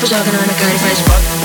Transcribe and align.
people 0.00 0.16
talking, 0.16 0.34
on 0.34 0.48
a 0.48 0.52
kind 0.54 0.74
of 0.74 0.80
fresh 0.80 1.00
fuck. 1.02 1.39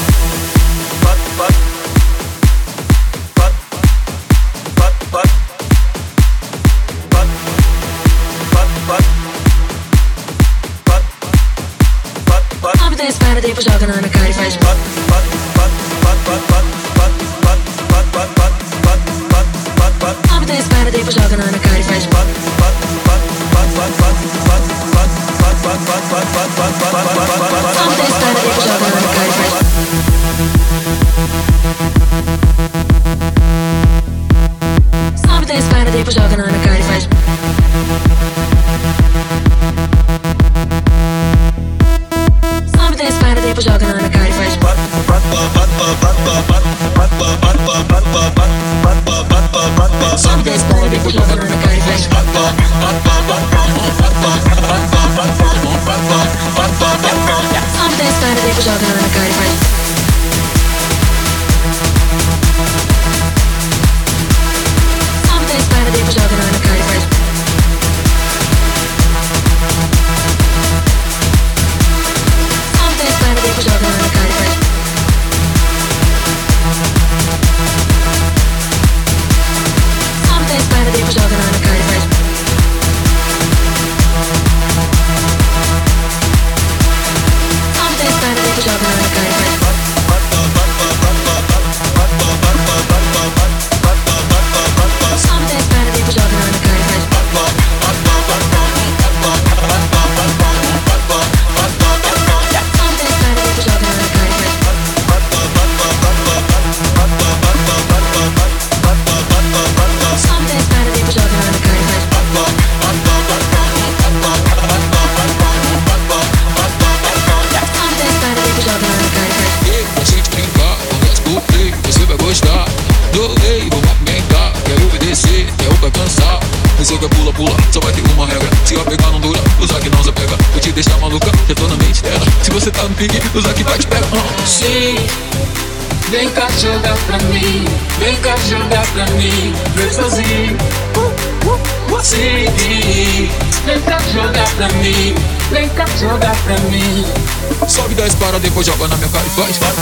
corpo, 148.56 148.64
joga 148.64 148.88
na 148.88 148.96
minha 148.96 149.10
cara 149.10 149.28
e 149.28 149.30
faz, 149.30 149.58
faz. 149.58 149.75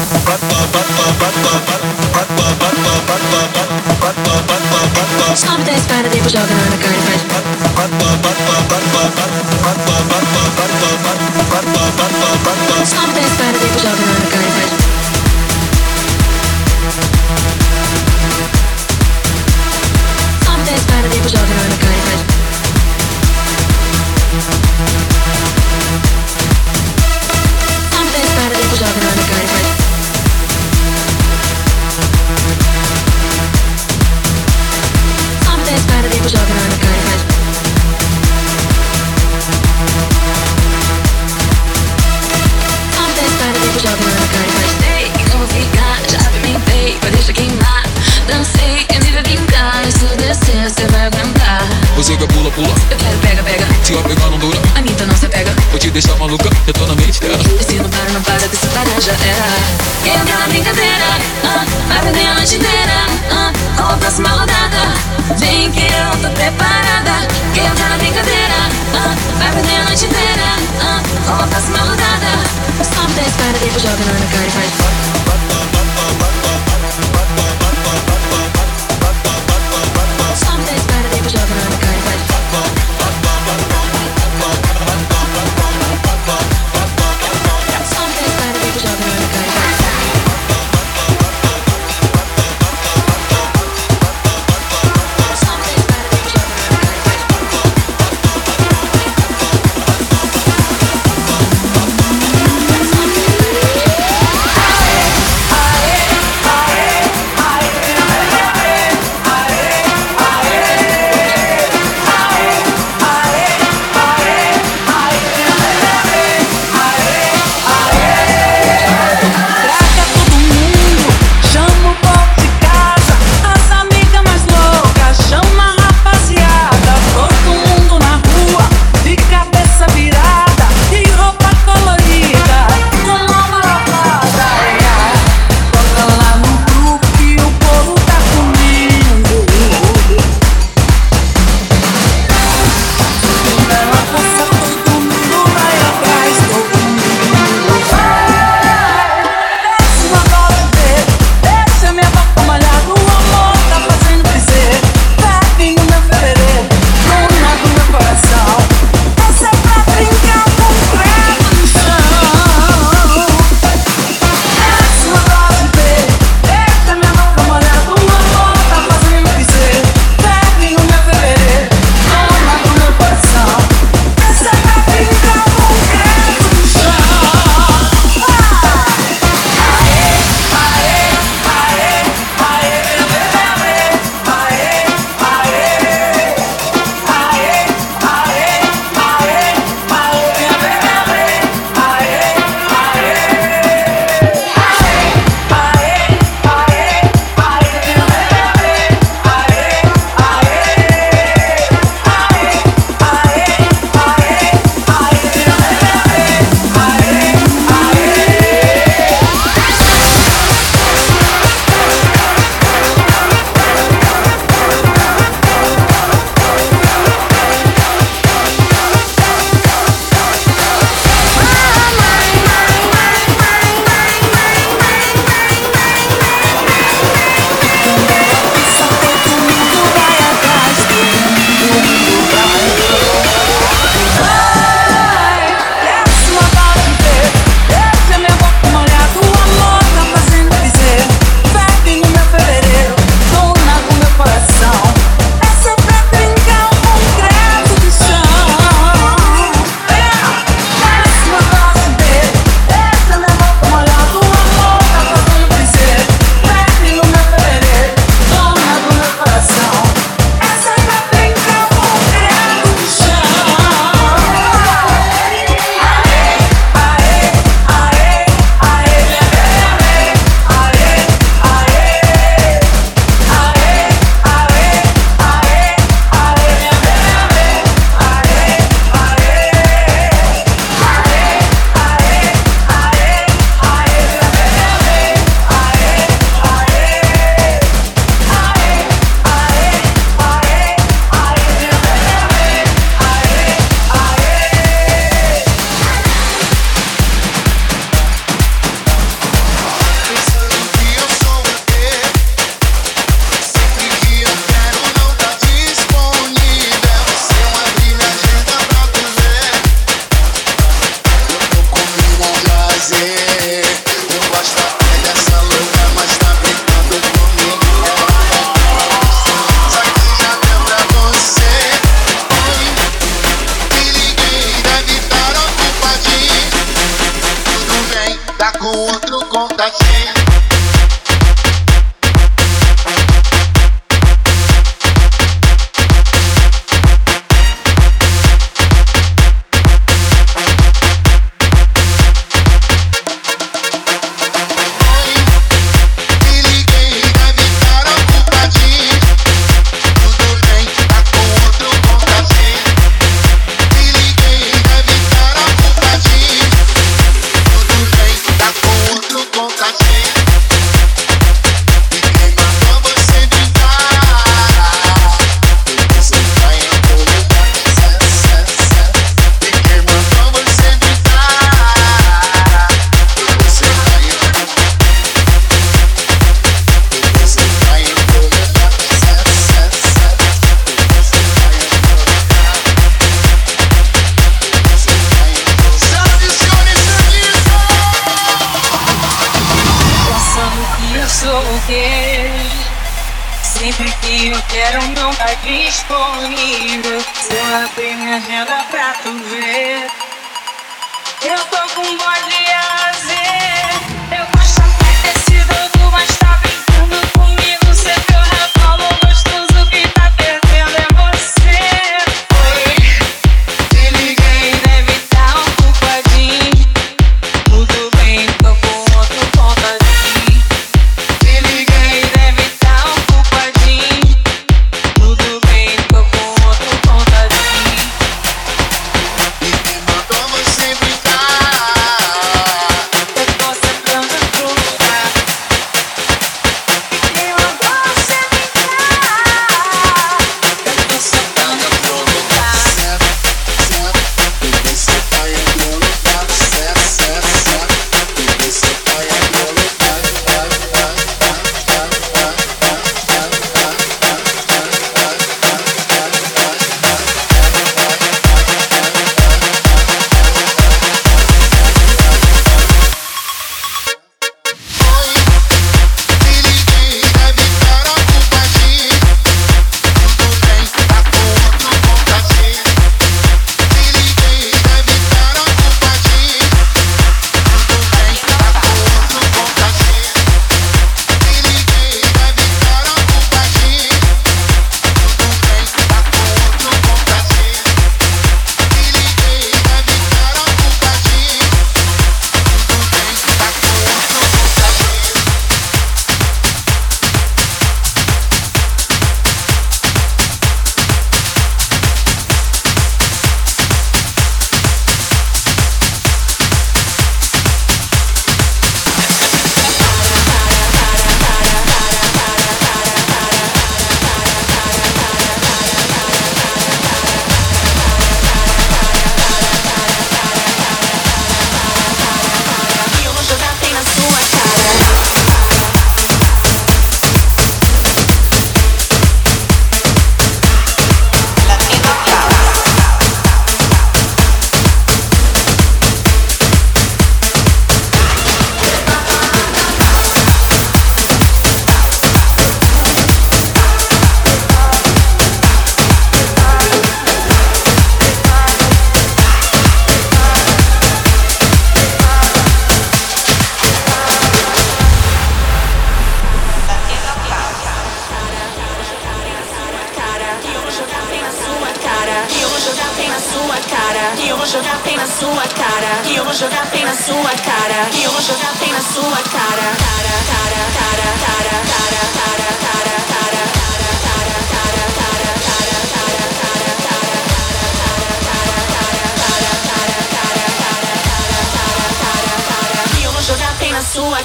talking 73.96 74.10
on 74.10 74.16
a 74.16 74.32
guy 74.32 74.48
right 74.58 74.83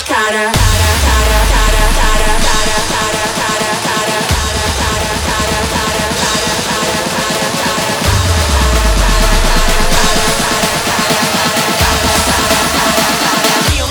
cara. 0.04 0.52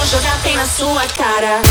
Jogar 0.09 0.37
bem 0.41 0.55
na 0.55 0.65
sua 0.65 1.05
cara. 1.05 1.61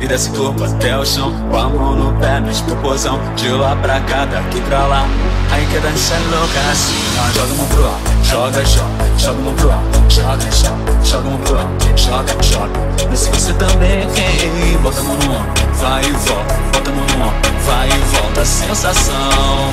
E 0.00 0.06
desce 0.06 0.30
corpo 0.30 0.64
até 0.64 0.96
o 0.96 1.04
chão, 1.04 1.32
com 1.50 1.56
a 1.56 1.68
mão 1.68 1.96
no 1.96 2.12
pé, 2.20 2.40
mexe 2.40 2.62
pro 2.62 2.76
pozão. 2.76 3.18
De 3.36 3.48
lá 3.48 3.74
pra 3.76 4.00
cá, 4.00 4.24
daqui 4.26 4.60
pra 4.62 4.86
lá. 4.86 5.06
Aí 5.50 5.66
quer 5.66 5.80
dançar 5.80 6.20
louca 6.30 6.60
assim, 6.70 6.94
ó, 7.18 7.32
joga 7.32 7.52
a 7.52 7.56
mão 7.56 7.66
pro 7.66 7.84
alto, 7.84 8.10
joga, 8.22 8.64
joga, 8.64 9.18
joga 9.18 9.38
a 9.38 9.42
mão 9.42 9.54
pro 9.54 9.70
alto, 9.72 10.04
joga, 10.08 10.50
joga, 10.50 11.04
joga 11.04 11.26
a 11.26 11.30
mão 11.30 11.38
pro 11.40 11.58
alto, 11.58 11.86
joga, 11.96 12.42
joga. 12.42 13.08
Mas 13.08 13.18
se 13.18 13.30
você 13.30 13.52
também 13.54 14.08
quer, 14.10 14.78
bota 14.82 15.00
a 15.00 15.02
mão 15.04 15.16
no 15.16 15.32
ombro, 15.32 15.52
vai 15.74 16.04
e 16.04 16.12
volta, 16.12 16.54
bota 16.72 16.90
a 16.90 16.94
mão 16.94 17.06
no 17.06 17.26
ombro, 17.26 17.50
vai 17.66 17.88
e 17.88 18.16
volta, 18.16 18.44
sensação 18.44 19.72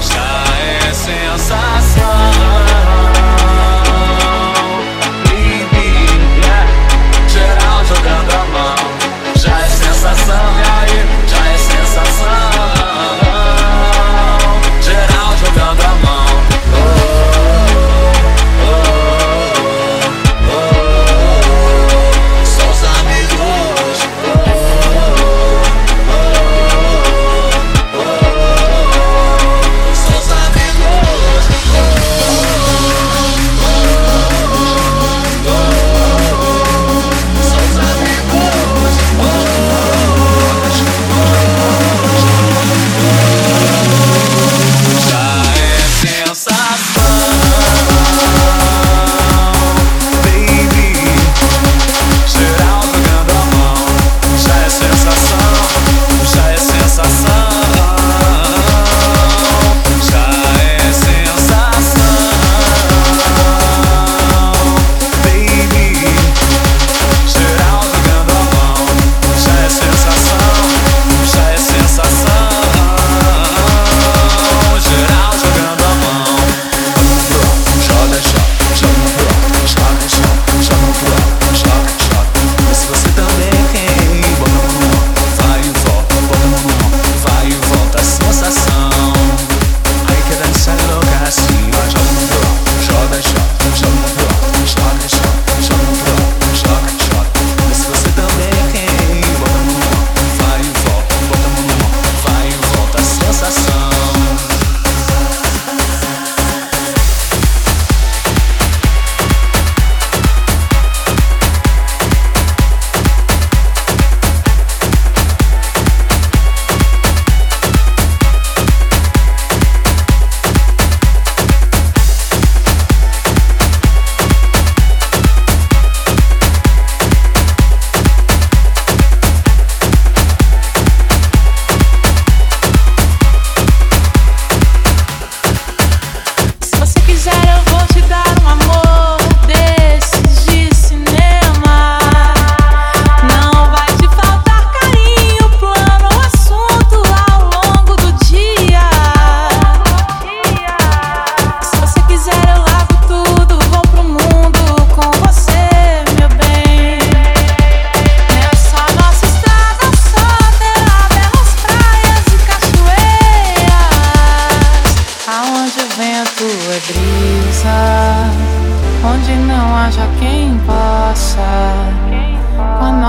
já 0.00 0.44
é 0.56 0.92
sensação. 0.92 2.10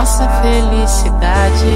nossa 0.02 0.28
felicidade. 0.42 1.76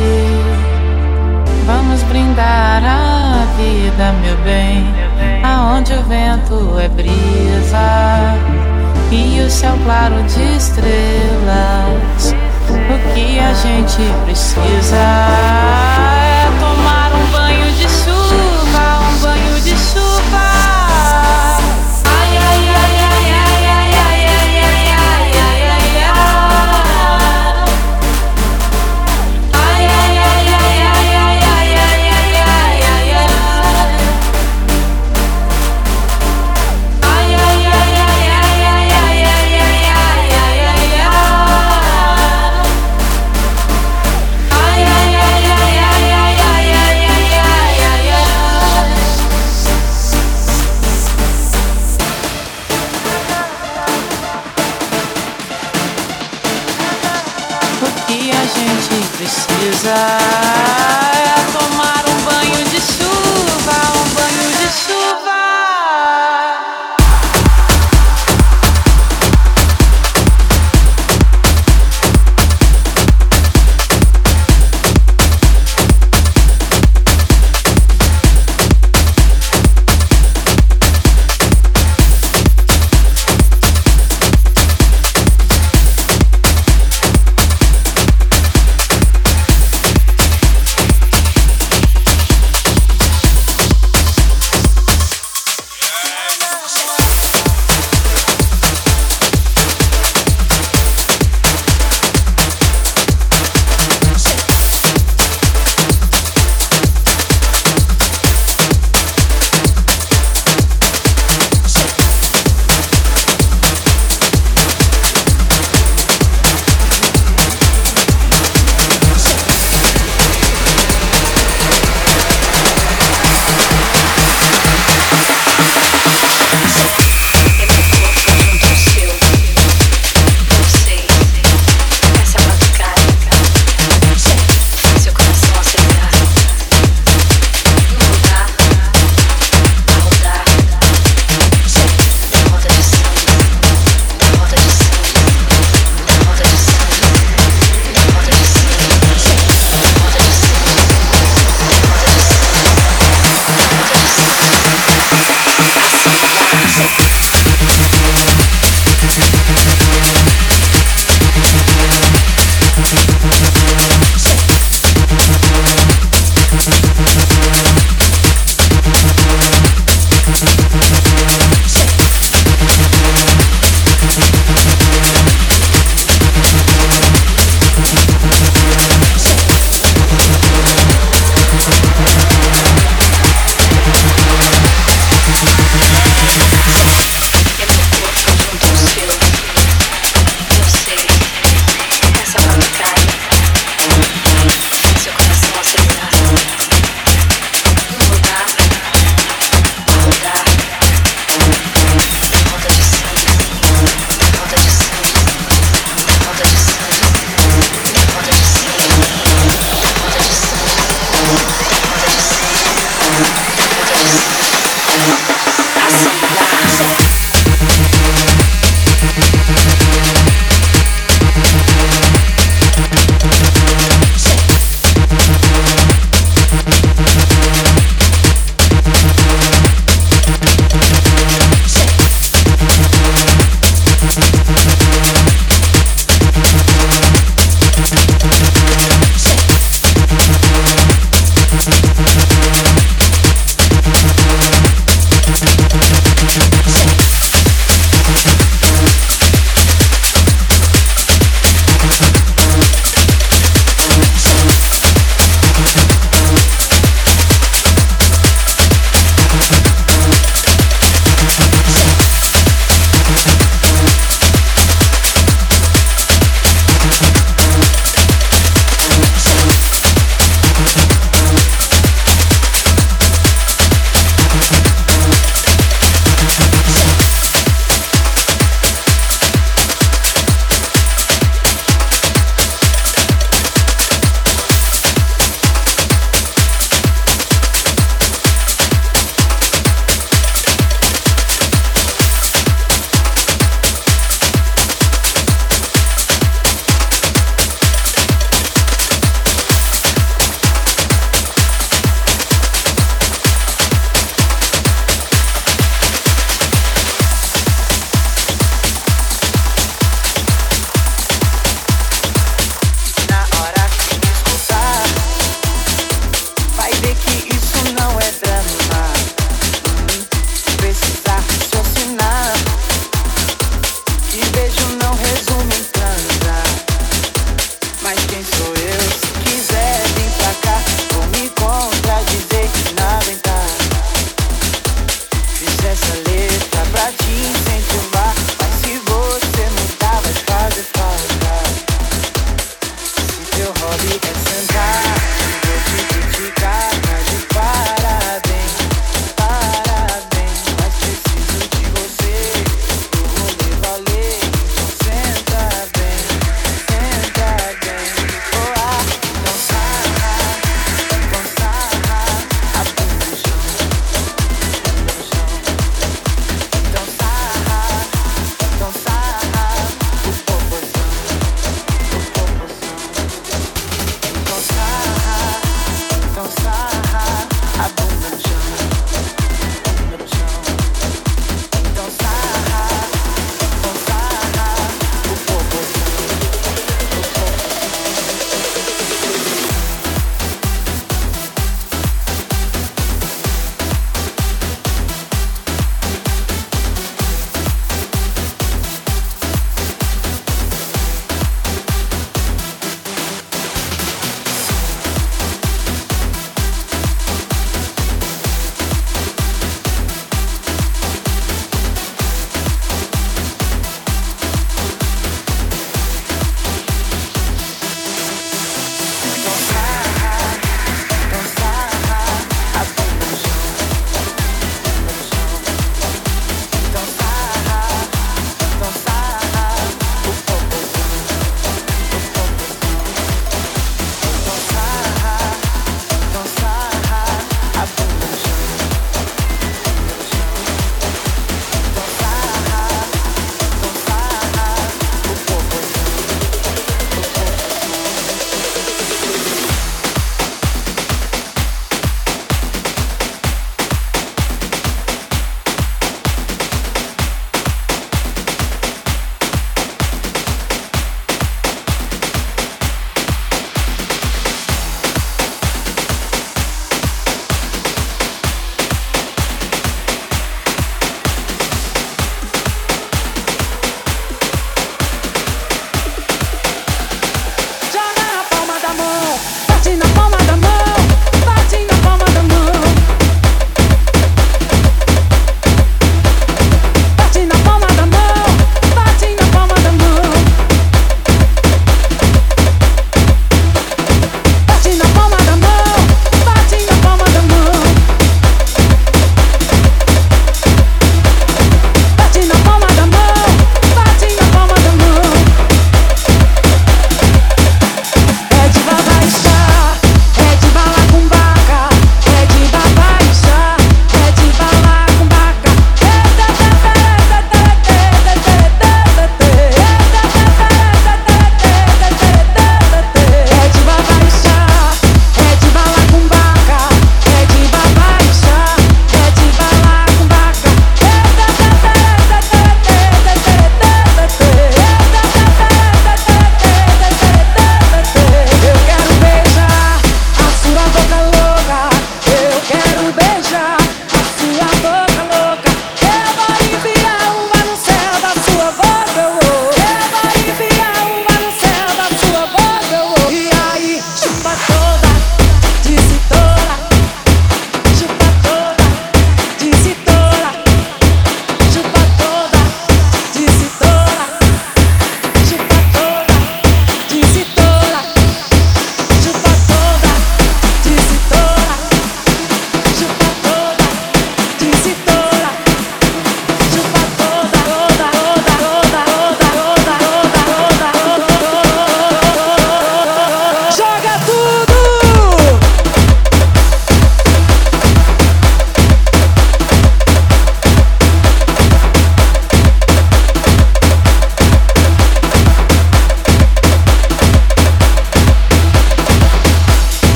Vamos 1.68 2.02
brindar 2.04 2.84
a 2.84 3.46
vida, 3.56 4.14
meu 4.14 4.36
bem, 4.38 4.84
aonde 5.44 5.94
o 5.94 6.02
vento 6.02 6.80
é 6.80 6.88
brisa 6.88 8.34
e 9.12 9.40
o 9.42 9.50
céu 9.50 9.78
claro 9.84 10.24
de 10.24 10.58
estrelas. 10.58 12.34
O 12.68 13.14
que 13.14 13.40
a 13.40 13.54
gente 13.54 14.02
precisa. 14.26 16.15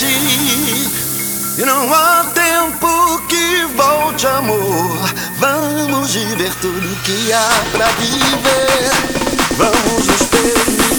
E 0.00 1.64
não 1.64 1.92
há 1.92 2.24
tempo 2.32 3.20
que 3.26 3.64
volte, 3.76 4.28
amor. 4.28 4.96
Vamos 5.38 6.14
viver 6.14 6.54
tudo 6.60 7.02
que 7.02 7.32
há 7.32 7.48
pra 7.72 7.88
viver. 7.88 8.92
Vamos 9.56 10.06
nos 10.06 10.22
permitir. 10.28 10.97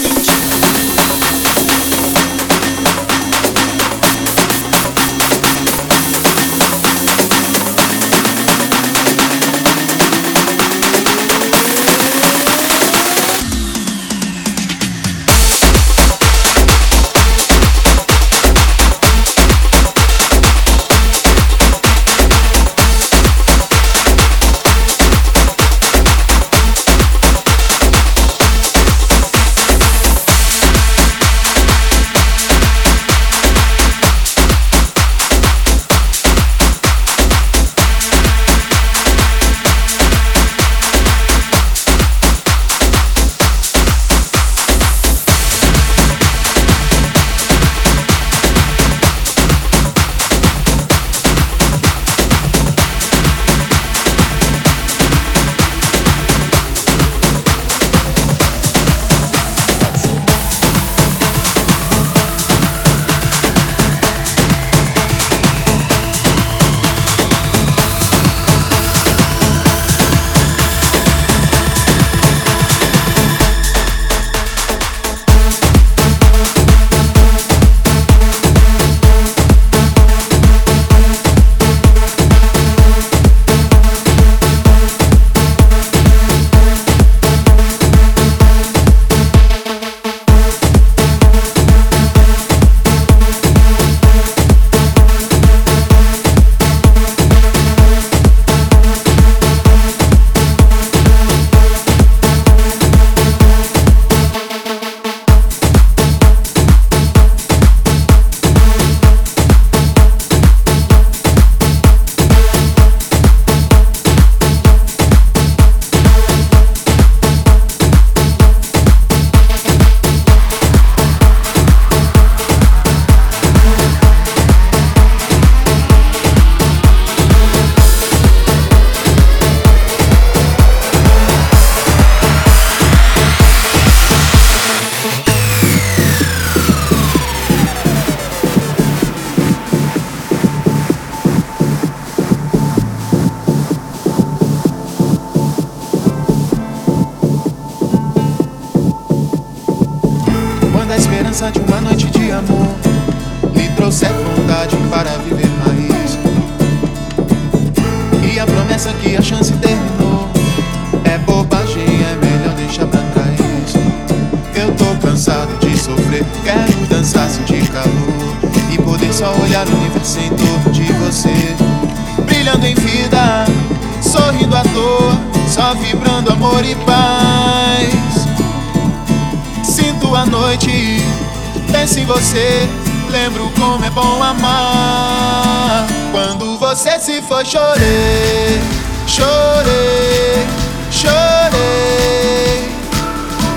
Penso 181.90 181.98
em 181.98 182.06
você, 182.06 182.68
lembro 183.10 183.50
como 183.58 183.84
é 183.84 183.90
bom 183.90 184.22
amar. 184.22 185.86
Quando 186.12 186.56
você 186.58 187.00
se 187.00 187.20
foi, 187.22 187.44
chorei, 187.44 188.60
chorei, 189.08 190.46
chorei. 190.92 192.70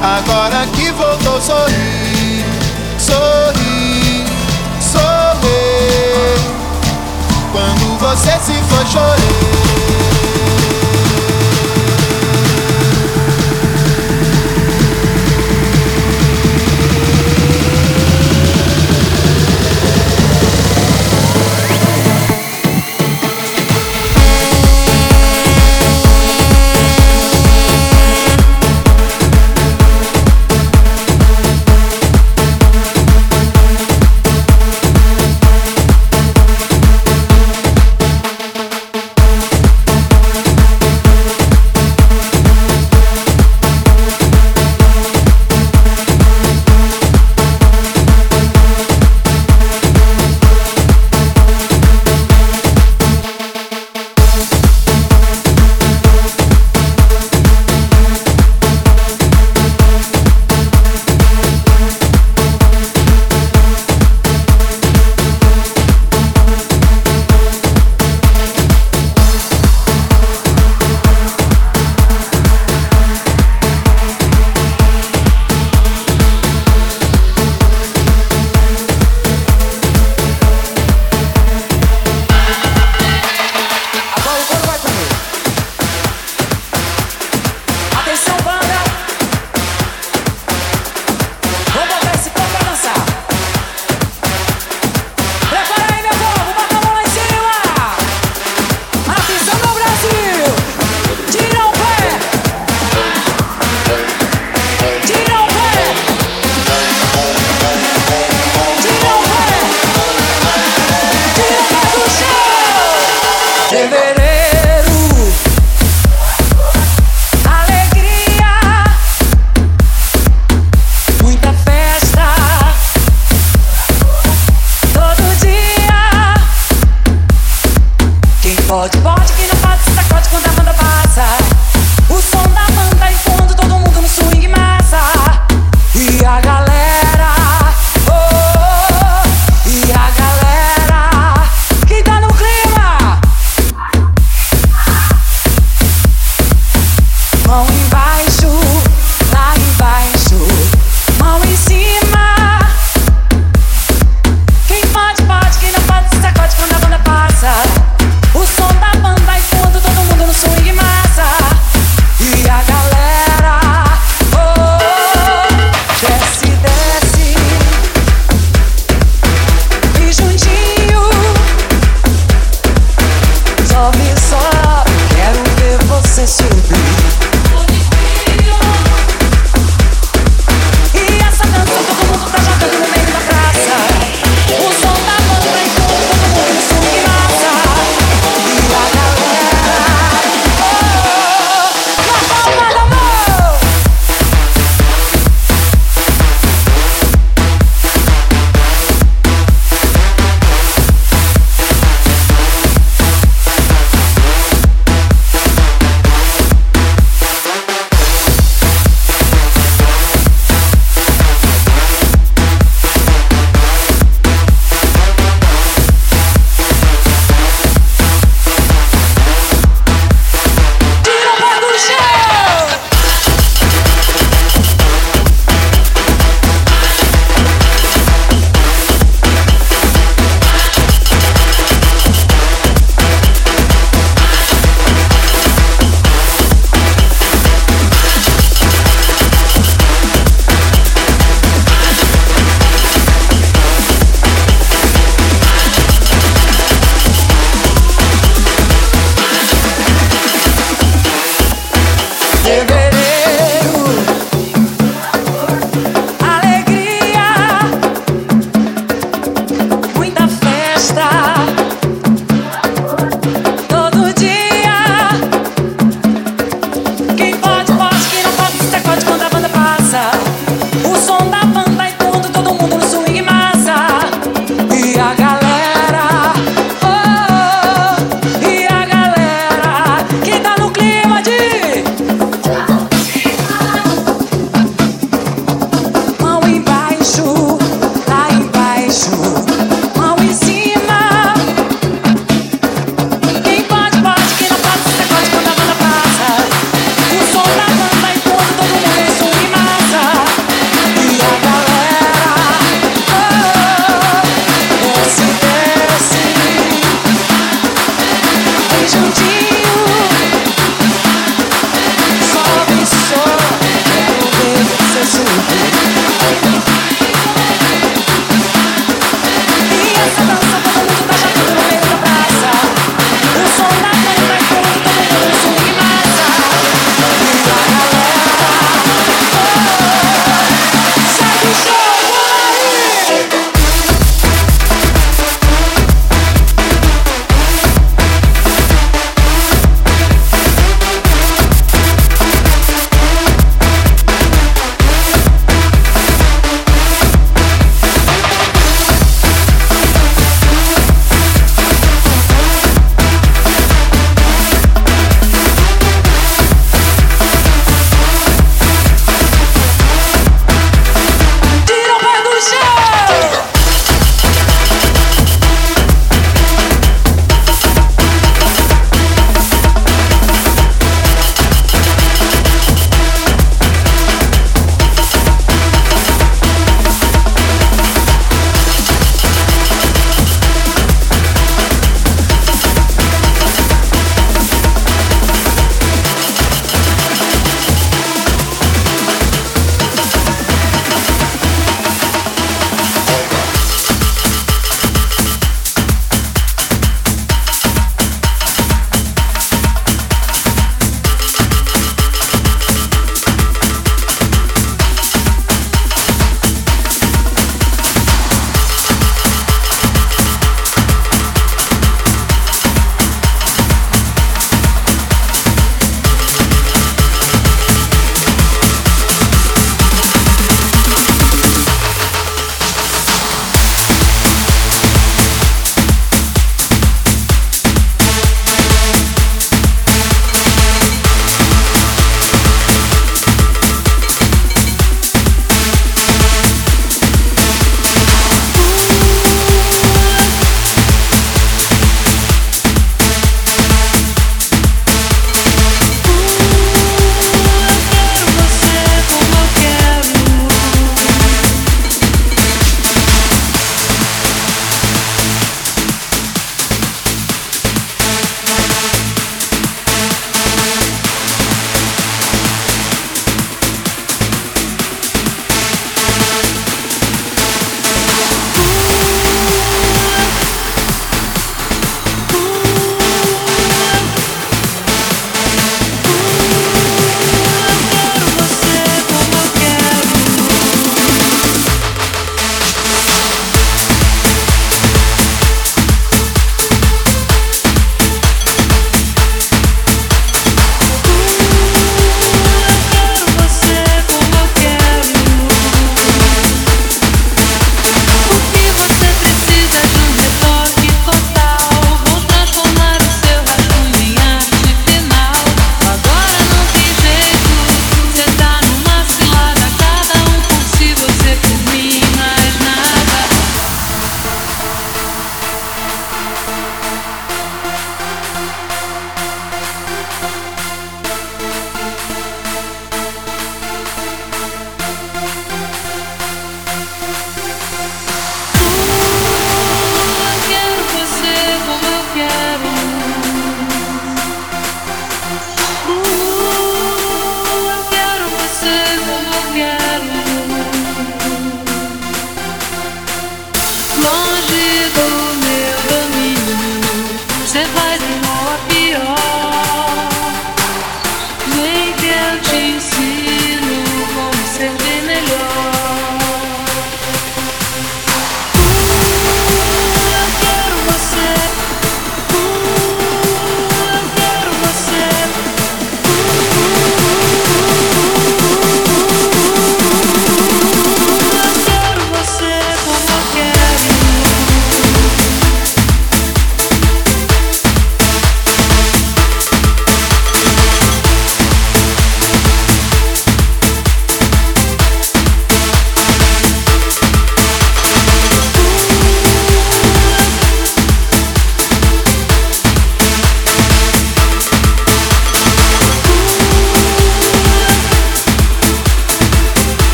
Agora 0.00 0.64
que 0.76 0.92
voltou, 0.92 1.40
sorri, 1.40 2.44
sorri, 2.98 4.24
sorri. 4.80 5.50
Quando 7.50 7.98
você 7.98 8.30
se 8.38 8.54
foi, 8.62 8.86
chorei. 8.86 9.89